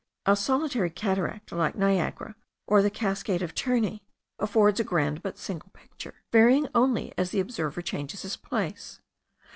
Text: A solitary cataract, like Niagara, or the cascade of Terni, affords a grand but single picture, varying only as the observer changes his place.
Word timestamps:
A 0.25 0.35
solitary 0.35 0.89
cataract, 0.89 1.51
like 1.51 1.75
Niagara, 1.75 2.33
or 2.65 2.81
the 2.81 2.89
cascade 2.89 3.43
of 3.43 3.53
Terni, 3.53 4.01
affords 4.39 4.79
a 4.79 4.83
grand 4.83 5.21
but 5.21 5.37
single 5.37 5.69
picture, 5.75 6.23
varying 6.31 6.67
only 6.73 7.13
as 7.19 7.29
the 7.29 7.39
observer 7.39 7.83
changes 7.83 8.23
his 8.23 8.35
place. 8.35 8.99